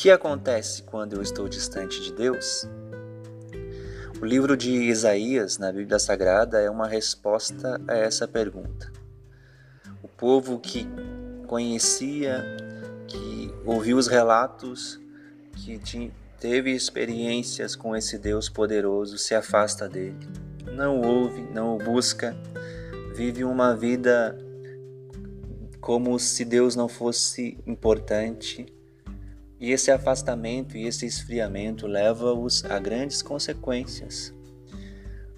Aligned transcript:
que 0.00 0.10
acontece 0.10 0.82
quando 0.84 1.16
eu 1.16 1.20
estou 1.20 1.46
distante 1.46 2.00
de 2.00 2.14
Deus? 2.14 2.66
O 4.18 4.24
livro 4.24 4.56
de 4.56 4.70
Isaías, 4.70 5.58
na 5.58 5.70
Bíblia 5.70 5.98
Sagrada, 5.98 6.58
é 6.58 6.70
uma 6.70 6.88
resposta 6.88 7.78
a 7.86 7.98
essa 7.98 8.26
pergunta. 8.26 8.90
O 10.02 10.08
povo 10.08 10.58
que 10.58 10.88
conhecia, 11.46 12.42
que 13.06 13.52
ouviu 13.62 13.98
os 13.98 14.06
relatos, 14.06 14.98
que 15.54 15.78
teve 16.38 16.70
experiências 16.70 17.76
com 17.76 17.94
esse 17.94 18.16
Deus 18.16 18.48
poderoso, 18.48 19.18
se 19.18 19.34
afasta 19.34 19.86
dele. 19.86 20.26
Não 20.64 21.02
ouve, 21.02 21.42
não 21.52 21.76
o 21.76 21.78
busca, 21.78 22.34
vive 23.14 23.44
uma 23.44 23.76
vida 23.76 24.34
como 25.78 26.18
se 26.18 26.42
Deus 26.42 26.74
não 26.74 26.88
fosse 26.88 27.58
importante 27.66 28.79
e 29.60 29.70
esse 29.70 29.90
afastamento 29.90 30.76
e 30.76 30.86
esse 30.86 31.04
esfriamento 31.04 31.86
leva-os 31.86 32.64
a 32.64 32.78
grandes 32.78 33.20
consequências. 33.20 34.34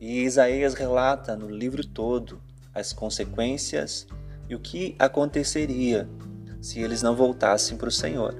E 0.00 0.22
Isaías 0.22 0.72
relata 0.72 1.36
no 1.36 1.50
livro 1.50 1.86
todo 1.86 2.40
as 2.74 2.92
consequências 2.94 4.06
e 4.48 4.54
o 4.54 4.60
que 4.60 4.96
aconteceria 4.98 6.08
se 6.62 6.80
eles 6.80 7.02
não 7.02 7.14
voltassem 7.14 7.76
para 7.76 7.88
o 7.88 7.92
Senhor. 7.92 8.34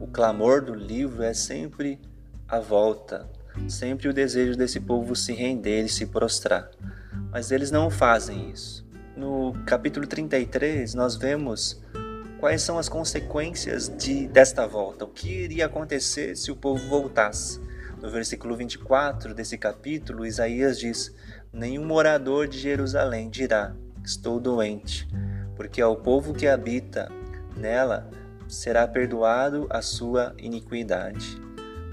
O 0.00 0.06
clamor 0.06 0.64
do 0.64 0.74
livro 0.74 1.22
é 1.22 1.34
sempre 1.34 2.00
a 2.48 2.58
volta, 2.58 3.28
sempre 3.68 4.08
o 4.08 4.12
desejo 4.12 4.56
desse 4.56 4.80
povo 4.80 5.14
se 5.14 5.32
render 5.34 5.84
e 5.84 5.88
se 5.88 6.06
prostrar. 6.06 6.70
Mas 7.30 7.50
eles 7.50 7.70
não 7.70 7.90
fazem 7.90 8.50
isso. 8.50 8.86
No 9.14 9.52
capítulo 9.66 10.06
33, 10.06 10.94
nós 10.94 11.16
vemos 11.16 11.82
quais 12.38 12.62
são 12.62 12.78
as 12.78 12.88
consequências 12.88 13.88
de, 13.88 14.26
desta 14.28 14.66
volta, 14.66 15.04
o 15.04 15.08
que 15.08 15.28
iria 15.28 15.66
acontecer 15.66 16.36
se 16.36 16.50
o 16.50 16.56
povo 16.56 16.88
voltasse. 16.88 17.60
No 18.00 18.10
versículo 18.10 18.56
24 18.56 19.34
desse 19.34 19.58
capítulo, 19.58 20.24
Isaías 20.24 20.78
diz: 20.78 21.14
Nenhum 21.52 21.84
morador 21.84 22.46
de 22.46 22.58
Jerusalém 22.58 23.28
dirá: 23.28 23.74
Estou 24.04 24.38
doente, 24.38 25.08
porque 25.56 25.80
ao 25.80 25.96
povo 25.96 26.32
que 26.32 26.46
habita 26.46 27.08
nela 27.56 28.08
será 28.46 28.86
perdoado 28.86 29.66
a 29.68 29.82
sua 29.82 30.32
iniquidade. 30.38 31.40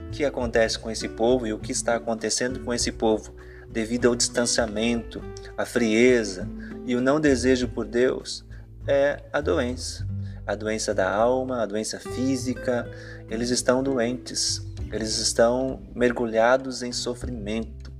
O 0.08 0.12
que 0.12 0.24
acontece 0.24 0.78
com 0.78 0.92
esse 0.92 1.10
povo 1.10 1.48
e 1.48 1.54
o 1.54 1.60
que 1.60 1.72
está 1.72 1.96
acontecendo 1.96 2.60
com 2.60 2.74
esse 2.74 2.92
povo 2.92 3.36
devido 3.68 4.08
ao 4.08 4.16
distanciamento, 4.16 5.22
à 5.58 5.66
frieza 5.66 6.48
e 6.86 6.96
o 6.96 7.02
não 7.02 7.20
desejo 7.20 7.68
por 7.68 7.86
Deus 7.86 8.46
é 8.88 9.24
a 9.34 9.42
doença 9.42 10.08
a 10.46 10.56
doença 10.56 10.94
da 10.94 11.10
alma, 11.10 11.62
a 11.62 11.66
doença 11.66 12.00
física, 12.00 12.90
eles 13.30 13.50
estão 13.50 13.82
doentes, 13.82 14.62
eles 14.92 15.18
estão 15.18 15.82
mergulhados 15.96 16.84
em 16.84 16.92
sofrimento. 16.92 17.92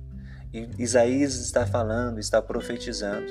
E 0.52 0.68
Isaías 0.78 1.34
está 1.34 1.66
falando, 1.66 2.18
está 2.18 2.40
profetizando 2.40 3.26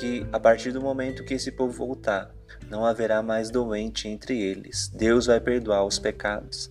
que 0.00 0.26
a 0.32 0.38
partir 0.40 0.72
do 0.72 0.80
momento 0.80 1.24
que 1.24 1.34
esse 1.34 1.50
povo 1.52 1.72
voltar, 1.72 2.34
não 2.68 2.84
haverá 2.84 3.22
mais 3.22 3.50
doente 3.50 4.08
entre 4.08 4.40
eles. 4.40 4.88
Deus 4.88 5.26
vai 5.26 5.40
perdoar 5.40 5.84
os 5.84 5.98
pecados. 5.98 6.70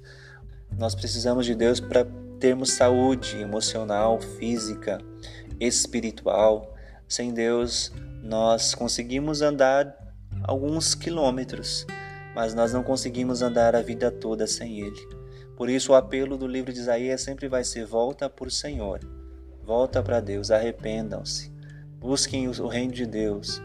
Nós 0.77 0.93
precisamos 0.93 1.45
de 1.45 1.55
Deus 1.55 1.79
para 1.79 2.05
termos 2.39 2.71
saúde 2.71 3.37
emocional, 3.37 4.19
física, 4.19 4.99
espiritual. 5.59 6.75
Sem 7.07 7.33
Deus, 7.33 7.91
nós 8.21 8.75
conseguimos 8.75 9.41
andar 9.41 10.04
alguns 10.47 10.93
quilômetros, 10.93 11.85
mas 12.35 12.53
nós 12.53 12.71
não 12.71 12.83
conseguimos 12.83 13.41
andar 13.41 13.75
a 13.75 13.81
vida 13.81 14.11
toda 14.11 14.45
sem 14.45 14.79
Ele. 14.79 15.07
Por 15.57 15.69
isso, 15.69 15.91
o 15.91 15.95
apelo 15.95 16.37
do 16.37 16.47
livro 16.47 16.71
de 16.71 16.79
Isaías 16.79 17.21
sempre 17.21 17.47
vai 17.47 17.63
ser: 17.63 17.85
volta 17.85 18.29
para 18.29 18.47
o 18.47 18.51
Senhor, 18.51 18.99
volta 19.63 20.03
para 20.03 20.19
Deus, 20.19 20.51
arrependam-se, 20.51 21.51
busquem 21.99 22.47
o 22.47 22.67
reino 22.67 22.93
de 22.93 23.05
Deus 23.05 23.61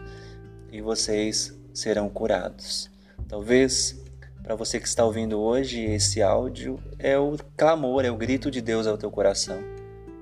e 0.71 0.81
vocês 0.81 1.57
serão 1.73 2.09
curados. 2.09 2.89
Talvez 3.27 4.01
para 4.41 4.55
você 4.55 4.79
que 4.79 4.87
está 4.87 5.05
ouvindo 5.05 5.39
hoje 5.39 5.81
esse 5.81 6.21
áudio 6.21 6.81
é 6.97 7.17
o 7.17 7.37
clamor, 7.55 8.03
é 8.03 8.11
o 8.11 8.17
grito 8.17 8.49
de 8.49 8.61
Deus 8.61 8.87
ao 8.87 8.97
teu 8.97 9.11
coração. 9.11 9.59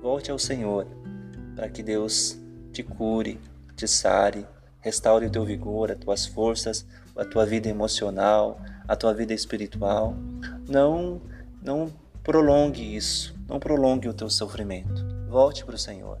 Volte 0.02 0.30
ao 0.30 0.38
Senhor 0.38 0.86
para 1.54 1.68
que 1.68 1.82
Deus 1.82 2.38
te 2.72 2.82
cure, 2.82 3.40
te 3.76 3.88
sare 3.88 4.46
restaure 4.80 5.26
o 5.26 5.30
teu 5.30 5.44
vigor, 5.44 5.90
as 5.90 5.98
tuas 5.98 6.26
forças, 6.26 6.86
a 7.16 7.24
tua 7.24 7.44
vida 7.44 7.68
emocional, 7.68 8.60
a 8.86 8.96
tua 8.96 9.14
vida 9.14 9.34
espiritual. 9.34 10.14
Não, 10.68 11.20
não 11.62 11.92
prolongue 12.22 12.96
isso, 12.96 13.34
não 13.48 13.58
prolongue 13.58 14.08
o 14.08 14.14
teu 14.14 14.30
sofrimento. 14.30 15.06
Volte 15.28 15.64
para 15.64 15.74
o 15.74 15.78
Senhor, 15.78 16.18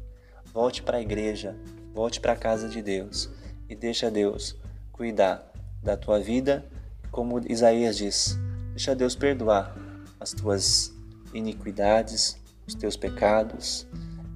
volte 0.52 0.82
para 0.82 0.98
a 0.98 1.02
igreja, 1.02 1.56
volte 1.92 2.20
para 2.20 2.32
a 2.32 2.36
casa 2.36 2.68
de 2.68 2.82
Deus 2.82 3.30
e 3.68 3.74
deixa 3.74 4.10
Deus 4.10 4.56
cuidar 4.92 5.50
da 5.82 5.96
tua 5.96 6.20
vida, 6.20 6.64
como 7.10 7.40
Isaías 7.48 7.96
diz. 7.96 8.38
Deixa 8.70 8.94
Deus 8.94 9.14
perdoar 9.14 9.74
as 10.18 10.32
tuas 10.32 10.92
iniquidades, 11.32 12.36
os 12.66 12.74
teus 12.74 12.96
pecados 12.96 13.86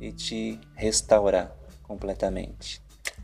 e 0.01 0.13
te 0.13 0.61
restaurar 0.75 1.55
completamente. 1.83 2.84